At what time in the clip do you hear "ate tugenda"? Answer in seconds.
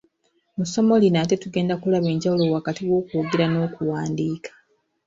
1.23-1.73